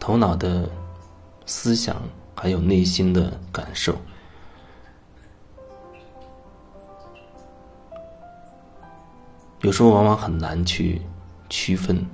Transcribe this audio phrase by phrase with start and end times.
[0.00, 0.68] 头脑的
[1.46, 2.02] 思想，
[2.34, 3.94] 还有内心的感受。
[9.60, 11.00] 有时候往往很难去
[11.50, 12.04] 区分。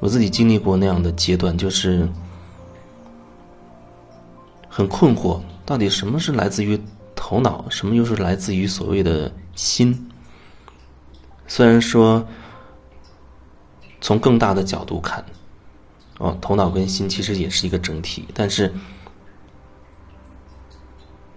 [0.00, 2.06] 我自己经历过那样的阶段，就是
[4.68, 6.78] 很困惑，到底什么是来自于
[7.14, 10.10] 头脑，什么又是来自于所谓的心？
[11.46, 12.26] 虽然说
[14.00, 15.24] 从更大的角度看，
[16.18, 18.72] 哦，头脑跟心其实也是一个整体，但是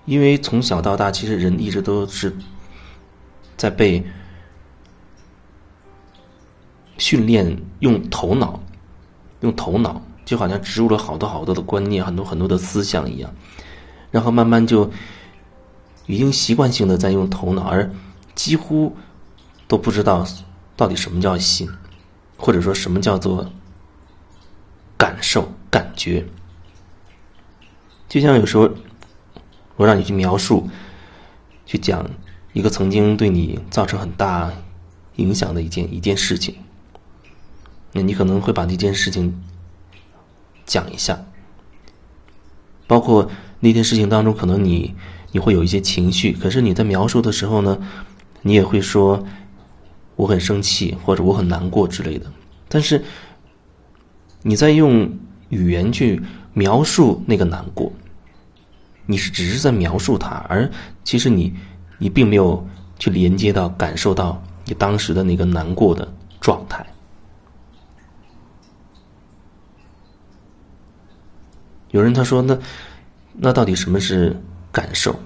[0.06, 2.36] 因为从小到大，其实人一直都是
[3.58, 4.04] 在被。
[7.02, 8.62] 训练用头脑，
[9.40, 13.34] 用头脑，就好像植入了好多好多的观念，很多很多的思想一样，
[14.12, 14.92] 然后慢慢就
[16.08, 17.90] 已经习惯性的在用头脑，而
[18.36, 18.94] 几乎
[19.66, 20.28] 都不知道
[20.76, 21.70] 到底什么叫心，
[22.38, 23.50] 或者说什么叫做
[25.00, 26.26] 感受、感觉。
[28.10, 28.70] 就像有时候
[29.78, 30.70] 我让你去描述，
[31.66, 32.06] 去讲
[32.52, 34.52] 一个曾经对你造成很大
[35.16, 36.56] 影响的一件一件事情。
[37.94, 39.42] 那你可能会把那件事情
[40.66, 41.26] 讲一下，
[42.88, 44.94] 包括那件事情当中，可能你
[45.32, 47.80] 你会有一些情绪，可是你在描述的时候呢，
[48.42, 49.26] 你也会说
[50.16, 52.32] 我很生气或者我很难过之类的。
[52.68, 53.04] 但是
[54.42, 55.12] 你在用
[55.50, 56.22] 语言去
[56.54, 57.92] 描述那个难过，
[59.06, 60.70] 你是只是在描述它，而
[61.04, 61.54] 其实你
[61.98, 62.66] 你并没有
[62.98, 66.86] 去连接到感受到你当时的那个难过的状态。
[71.92, 72.58] 有人他说：“那
[73.34, 74.40] 那到底什么是
[74.72, 75.20] 感受？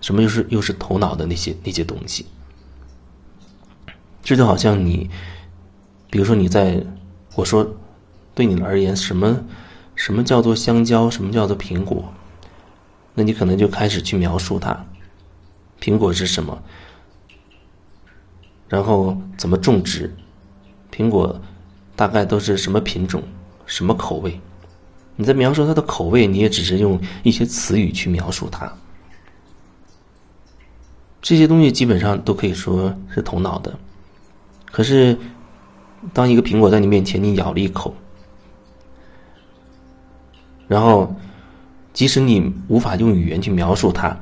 [0.00, 2.26] 什么又是又是头脑的那些那些东西？
[4.22, 5.08] 这就好像你，
[6.10, 6.84] 比如说你在
[7.36, 7.64] 我说
[8.34, 9.40] 对你而言，什么
[9.94, 11.08] 什么叫做香蕉？
[11.08, 12.12] 什么叫做苹果？
[13.14, 14.84] 那你可能就开始去描述它。
[15.80, 16.60] 苹果是什么？
[18.68, 20.12] 然后怎么种植？
[20.90, 21.40] 苹果
[21.94, 23.22] 大概都是什么品种？
[23.66, 24.40] 什么口味？”
[25.16, 28.72] 你在描述它的口味，你也只是用一些词语去描述它。
[31.22, 33.72] 这些东西基本上都可以说是头脑的。
[34.72, 35.16] 可是，
[36.12, 37.94] 当一个苹果在你面前，你咬了一口，
[40.66, 41.14] 然后，
[41.92, 44.16] 即使你无法用语言去描述它，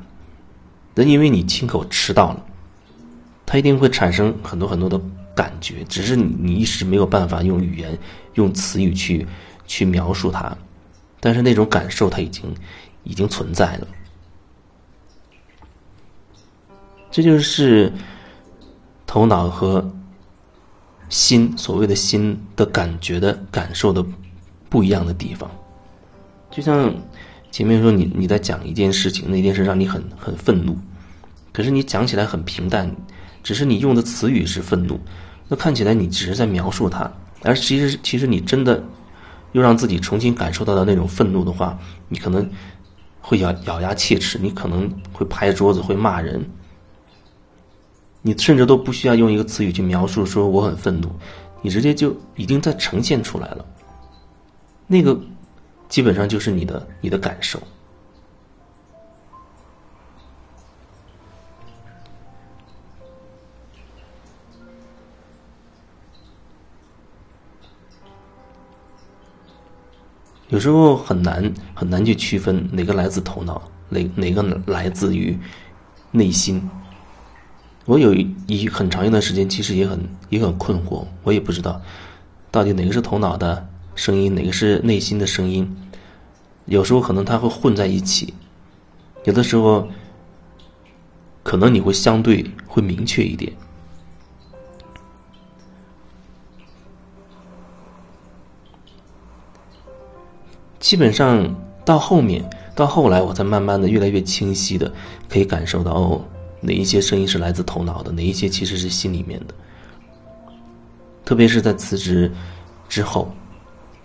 [0.94, 2.44] 但因为你亲口吃到了，
[3.46, 5.00] 它一定会产生很多很多的
[5.34, 7.96] 感觉，只是你一时没有办法用语言、
[8.34, 9.26] 用词语去
[9.66, 10.56] 去描述它。
[11.20, 12.52] 但是那种感受，它已经
[13.04, 13.86] 已经存在了。
[17.12, 17.92] 这就是
[19.06, 19.88] 头脑和
[21.08, 24.04] 心所谓的心的感觉的感受的
[24.68, 25.48] 不一样的地方。
[26.52, 26.94] 就像
[27.50, 30.76] 前面说，你你在讲一件事情，那件事让你很很愤怒，
[31.52, 32.94] 可是你讲起来很平淡，
[33.42, 35.00] 只是你用的词语是愤怒，
[35.48, 37.10] 那看起来你只是在描述它，
[37.42, 38.80] 而其实其实你真的。
[39.54, 42.48] 又让自己重新感受到的那种愤怒的话，你可能
[43.20, 46.42] 会咬咬牙切齿，你可能会拍桌子，会骂人，
[48.22, 51.10] 你甚至都不需要用一个词语去描述说我很愤怒，
[51.60, 53.62] 你直接就已经在呈现出来了。
[54.86, 55.20] 那个
[55.92, 57.60] 基本上就是你的你的感受。
[70.48, 73.60] 有时候很难很难去区分哪个来自头脑，
[73.90, 75.38] 哪哪个来自于
[76.10, 76.70] 内心。
[77.84, 81.82] 我有一很长一段时间，其实也很也很困惑，我也不知道
[82.50, 83.68] 到底哪个是头脑的
[84.04, 85.64] 声音，哪个是内心的声音。
[86.64, 88.34] 有时候可能它会混在一起，
[89.22, 89.86] 有的时候
[91.44, 93.52] 可能你会相对会明确一点。
[100.80, 102.44] 基本上到后面，
[102.74, 104.92] 到后来，我才慢慢的、越来越清晰的
[105.28, 106.24] 可以感受到，哦，
[106.60, 109.54] 哪一些声音是来自头脑的，哪一些其实是心里面的。
[111.24, 112.28] 特别是在辞职
[112.88, 113.32] 之后，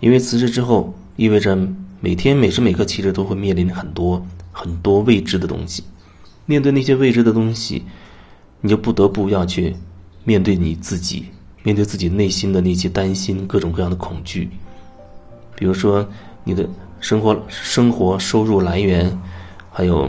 [0.00, 1.56] 因为辞职之后意味着
[2.00, 5.84] 每天每时每刻其实都会面临很多很多未知的东西。
[6.46, 7.84] 面对那些未知的东西，
[8.60, 9.76] 你就不得不要去
[10.24, 11.26] 面对你自己，
[11.62, 14.50] 面对自己内心的那些担心、各种各样的恐惧，
[15.54, 16.08] 比如说。
[16.44, 16.66] 你的
[16.98, 19.20] 生活、生活收入来源，
[19.70, 20.08] 还有，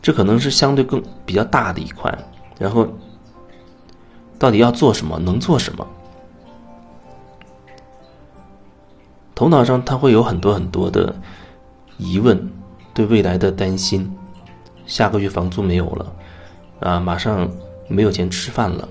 [0.00, 2.16] 这可能是相对更比较大的一块。
[2.56, 2.86] 然后，
[4.38, 5.84] 到底要做什么，能做什么？
[9.34, 11.14] 头脑上他会有很多很多的
[11.98, 12.50] 疑问，
[12.94, 14.10] 对未来的担心，
[14.86, 16.12] 下个月房租没有了，
[16.80, 17.48] 啊，马上
[17.88, 18.88] 没有钱吃饭了，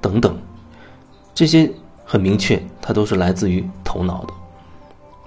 [0.00, 0.36] 等等，
[1.34, 1.70] 这些
[2.04, 4.34] 很明确，它都是来自于头脑的。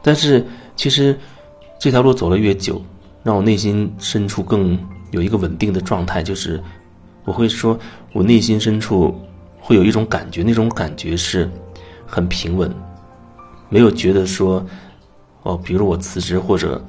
[0.01, 0.45] 但是
[0.75, 1.17] 其实
[1.77, 2.81] 这条路走了越久，
[3.23, 4.77] 让我内心深处更
[5.11, 6.61] 有一个稳定的状态，就是
[7.23, 7.77] 我会说，
[8.13, 9.13] 我内心深处
[9.59, 11.49] 会有一种感觉，那种感觉是
[12.05, 12.69] 很平稳。
[13.69, 14.65] 没有觉得说，
[15.43, 16.83] 哦，比如我辞职或者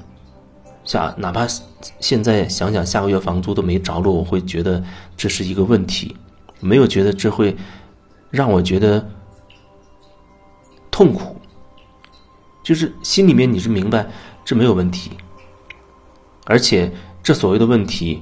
[0.83, 1.47] 下，哪怕
[1.99, 4.83] 现在想想下个月房租都没着落，我会觉得
[5.15, 6.15] 这是一个问题。
[6.59, 7.55] 没有觉得这会
[8.29, 9.03] 让我觉得
[10.91, 11.35] 痛苦，
[12.63, 14.07] 就是心里面你是明白
[14.45, 15.11] 这没有问题，
[16.45, 16.91] 而且
[17.23, 18.21] 这所谓的问题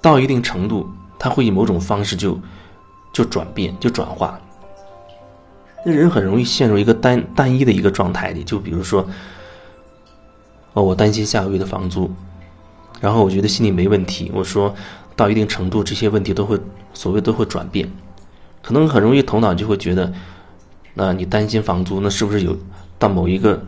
[0.00, 0.88] 到一定程度，
[1.18, 2.36] 它会以某种方式就
[3.12, 4.40] 就转变，就转化。
[5.84, 9.08] 那人很容易陷入一个单单一的一个状态里，就比如说，
[10.74, 12.10] 哦，我担心下个月的房租，
[13.00, 14.30] 然后我觉得心里没问题。
[14.34, 14.74] 我说
[15.16, 16.60] 到一定程度，这些问题都会
[16.92, 17.90] 所谓都会转变，
[18.62, 20.12] 可能很容易头脑就会觉得，
[20.92, 22.54] 那你担心房租，那是不是有
[22.98, 23.62] 到某一个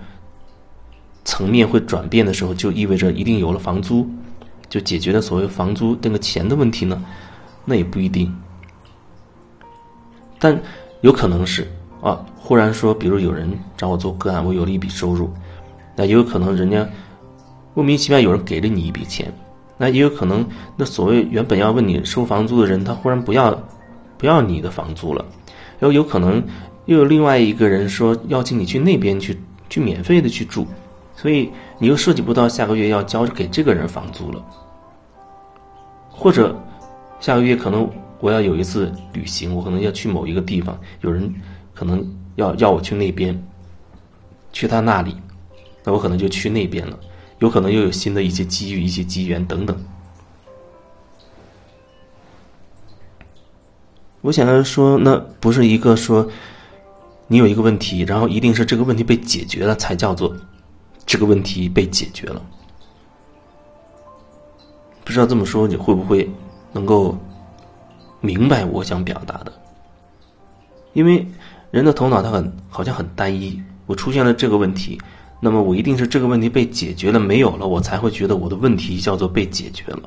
[1.24, 4.06] 层面会转变的时候，就意味着一定有了房租，
[4.68, 7.02] 就解决了所谓房租那个钱的问题呢？
[7.64, 8.34] 那也不一定，
[10.38, 10.60] 但
[11.00, 11.66] 有可能是。
[12.02, 12.20] 啊！
[12.36, 15.30] 忽然说，比如有人找我做个案，我有了一笔收入，
[15.94, 16.86] 那也有可能人家
[17.74, 19.32] 莫名其妙有人给了你一笔钱，
[19.78, 20.44] 那也有可能
[20.76, 23.56] 那所谓原本要问你收房租的人，他忽然不要
[24.18, 25.24] 不要你的房租了，
[25.78, 26.42] 然后有可能
[26.86, 29.40] 又有另外一个人说邀请你去那边去
[29.70, 30.66] 去免费的去住，
[31.14, 31.48] 所以
[31.78, 34.44] 你又涉及不到下个月要交给这个人房租了，
[36.10, 36.60] 或者
[37.20, 37.88] 下个月可能
[38.18, 41.32] 我要有一次旅行，我可能要去某一个地方，有人。
[41.82, 43.36] 可能要要我去那边，
[44.52, 45.16] 去他那里，
[45.82, 46.96] 那我可能就去那边了。
[47.40, 49.76] 有可能又有新的一些机遇、一些机缘等等。
[54.20, 56.24] 我想要说，那不是一个说
[57.26, 60.32] 你有一个问题，然后一定是这个问题被解决了，才叫做
[61.04, 62.40] 这个问题被解决了。
[65.02, 66.30] 不知道这么说你会不会
[66.72, 67.18] 能够
[68.20, 69.52] 明白我想表达的？
[70.92, 71.26] 因为。
[71.72, 75.00] 人的头脑它很好像很单一，我出现了这个问题，
[75.40, 80.02] 那么我一定是这个问题被解决了没有了，我才会觉得我的问题叫做被解决了。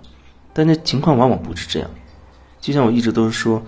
[0.53, 1.89] 但这情况往往不是这样，
[2.61, 3.59] 就像我一直都是说，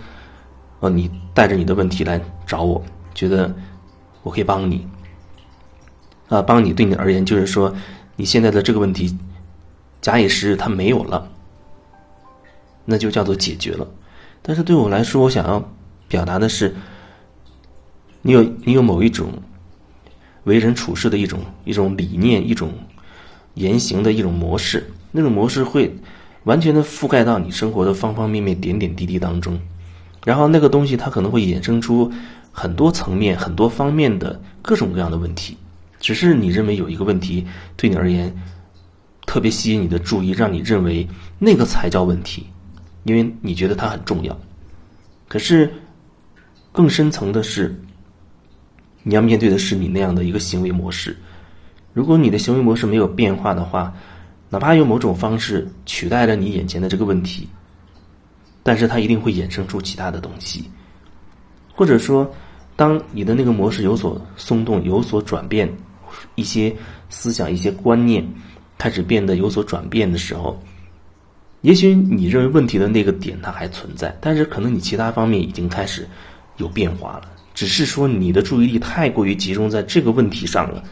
[0.79, 2.79] 哦，你带着你的问题来找我，
[3.15, 3.51] 觉得
[4.21, 4.87] 我可以帮你，
[6.29, 7.73] 啊，帮你对你而言就是说，
[8.15, 9.17] 你现在的这个问题，
[10.01, 11.27] 假以时日它没有了，
[12.85, 13.87] 那就叫做解决了。
[14.43, 15.67] 但是对我来说，我想要
[16.07, 16.75] 表达的是。
[18.27, 19.31] 你有你有某一种
[20.43, 22.73] 为人处事的一种一种理念，一种
[23.53, 25.95] 言行的一种模式，那种模式会
[26.43, 29.57] 完全的覆盖到你生活的方方面面、点点滴滴当中。
[30.25, 32.11] 然后那个东西它可能会衍生出
[32.51, 35.55] 很多层面、很多方面的各种各样的问题。
[36.01, 37.47] 只是你认为有一个问题
[37.77, 38.29] 对你而言
[39.25, 41.07] 特别吸引你的注意，让你认为
[41.39, 42.45] 那个才叫问题，
[43.05, 44.37] 因为你觉得它很重要。
[45.29, 45.71] 可是
[46.73, 47.73] 更深层的是。
[49.07, 51.15] 你要面对的是你那样的一个行为模式。
[51.93, 53.93] 如果你的行为模式没有变化的话，
[54.49, 57.47] 哪怕用某种方式取代了你眼前的这个问题，
[58.63, 60.69] 但是它一定会衍生出其他的东西。
[61.73, 62.29] 或者说，
[62.75, 65.73] 当你的那个模式有所松动、有所转变，
[66.35, 66.75] 一些
[67.07, 68.27] 思想、一些观念
[68.77, 70.61] 开始变得有所转变的时候，
[71.61, 76.05] 也许你认为问题的那个点它还存在，但是可能你其他方面已经开始
[76.57, 77.31] 有变化了。
[77.57, 80.83] 只是说你的注意力太过于集中在这个问题上了，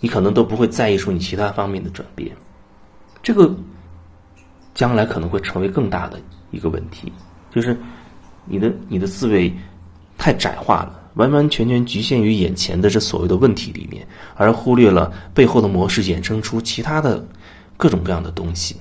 [0.00, 2.34] 你可能都不会在意说你其他方面的转变，
[3.22, 3.54] 这个
[4.72, 6.18] 将来可能会成为更大的
[6.50, 7.12] 一个问题，
[7.50, 7.78] 就是
[8.46, 9.52] 你的你的思维
[10.16, 17.22] 太窄化了，完完全全局限于眼前的这所谓的问题里面，而忽略了背后的模式衍生出其他的
[17.76, 18.76] 各种各样的东西。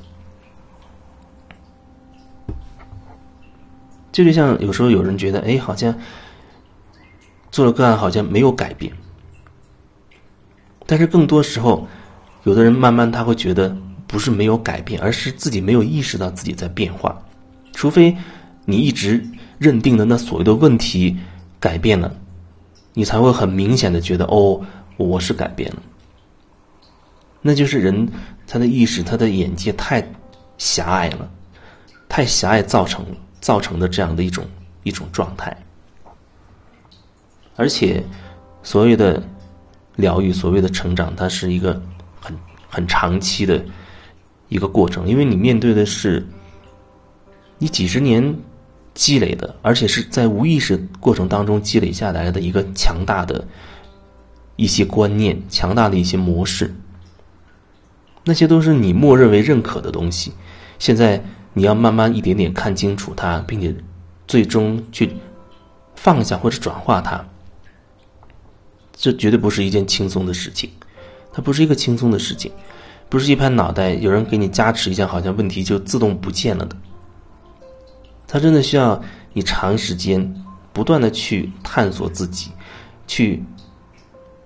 [4.13, 5.93] 这就像有时候有人觉得，哎，好像。
[7.51, 8.91] 做了个案好像没有改变，
[10.85, 11.85] 但是更多时候，
[12.43, 13.75] 有的人慢慢他会觉得
[14.07, 17.21] 不是没有改变，而是自己没有意识到自己在变化。
[17.73, 18.15] 除非
[18.65, 19.21] 你一直
[19.57, 21.17] 认定的那所谓的问题
[21.59, 22.13] 改变了，
[22.93, 24.61] 你才会很明显的觉得哦，
[24.97, 25.81] 我是改变了。
[27.41, 28.07] 那就是人
[28.47, 30.01] 他的意识他的眼界太
[30.57, 31.29] 狭隘了，
[32.07, 33.05] 太狭隘造成
[33.39, 34.45] 造成的这样的一种
[34.83, 35.55] 一种状态。
[37.55, 38.03] 而且
[38.63, 39.21] 所谓的
[39.95, 41.81] 疗愈，所谓的成长，它是一个
[42.19, 42.35] 很
[42.69, 43.63] 很长期的
[44.49, 46.25] 一个过程，因为你面对的是
[47.57, 48.35] 你几十年
[48.93, 53.45] 积累的，而且是在无意识过程当中积累下来的一个强大的
[54.55, 56.73] 一些观念、强大的一些模式，
[58.23, 60.33] 那些都是你默认为认可的东西，
[60.79, 63.75] 现在你要慢慢一点点看清楚它，并且
[64.27, 65.11] 最终去
[65.95, 67.23] 放下或者转化它。
[69.01, 70.69] 这绝对不是一件轻松的事情，
[71.33, 72.51] 它不是一个轻松的事情，
[73.09, 76.77] 不是一拍脑袋有人给你加持一下，好像问题就自动不见了的。
[78.27, 79.01] 它真的需要
[79.33, 80.31] 你长时间
[80.71, 82.51] 不断的去探索自己，
[83.07, 83.43] 去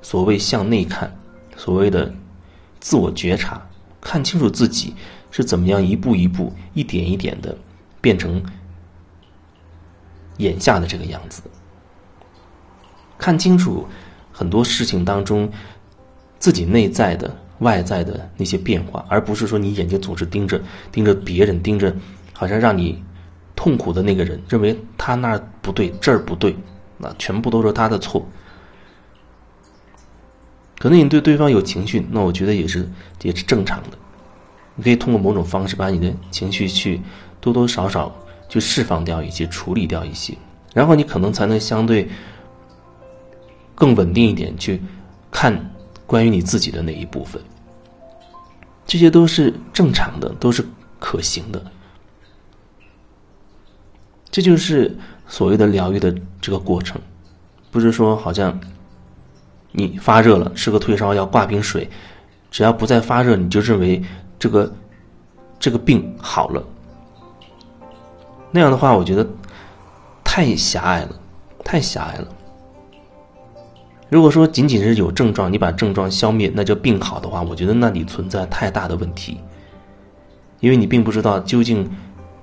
[0.01, 1.13] 所谓向内看，
[1.57, 2.09] 所谓的
[2.79, 3.61] 自我觉察，
[3.99, 4.95] 看清楚自己
[5.31, 7.53] 是怎么样一步一步、一点一点的
[7.99, 8.41] 变成
[10.37, 11.41] 眼下的这个样子，
[13.17, 13.85] 看清楚。
[14.37, 15.49] 很多事情当中，
[16.39, 20.61] 自己内在的、外在的那些变化，而不是说你眼睛总是盯着
[20.91, 21.95] 盯着别人，盯着
[22.33, 23.01] 好像让你
[23.55, 26.53] 痛苦的那个人，认为他那儿不对，这儿不对，
[26.97, 28.27] 那全部都是他的错。
[30.79, 32.85] 可能你对对方有情绪，那我觉得也是
[33.21, 33.97] 也是正常的。
[34.75, 36.99] 你可以通过某种方式把你的情绪去
[37.39, 38.13] 多多少少
[38.49, 40.37] 去释放掉一些、处理掉一些，
[40.73, 42.09] 然后你可能才能相对。
[43.75, 44.81] 更稳定一点去
[45.29, 45.53] 看
[46.07, 47.41] 关于你自己的那一部分，
[48.87, 50.65] 这些都是正常的，都是
[50.97, 51.61] 可行的。
[54.31, 56.99] 这就是所谓的疗愈的这个过程，
[57.71, 58.59] 不是说好像
[59.71, 61.89] 你发热了，吃个退烧药，挂瓶水，
[62.51, 64.01] 只要不再发热，你就认为
[64.39, 64.73] 这个
[65.59, 66.63] 这个病好了。
[68.51, 69.27] 那样的话，我觉得
[70.23, 71.09] 太狭隘了，
[71.63, 72.27] 太狭隘了。
[74.07, 79.37] 如果说仅仅是有症状，你把症状消灭，那就病好的话，我觉得那里存在太大的问题，
[80.59, 81.89] 因为你并不知道究竟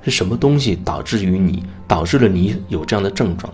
[0.03, 3.53] 是什么东西导致于你，导致了你有这样的症状，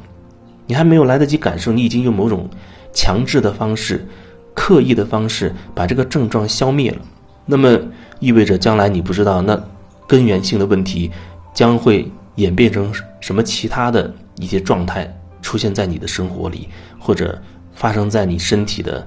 [0.66, 2.48] 你还没有来得及感受，你已经用某种
[2.94, 4.06] 强制的方式、
[4.54, 6.98] 刻意的方式把这个症状消灭了，
[7.44, 7.78] 那么
[8.20, 9.62] 意味着将来你不知道那
[10.06, 11.10] 根源性的问题
[11.52, 17.38] 将会演变成什么其他的一些状态出现在你的生活里，或者。
[17.78, 19.06] 发生在你身体的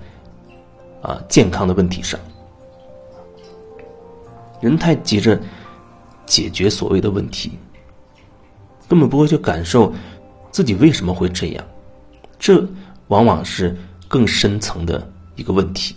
[1.02, 2.18] 啊健康的问题上，
[4.62, 5.38] 人太急着
[6.26, 7.60] 解决所谓的问题，
[8.88, 9.94] 根本不会去感受
[10.52, 11.66] 自己为什么会这样，
[12.40, 12.66] 这
[13.10, 15.94] 往往是更深层的一个问题。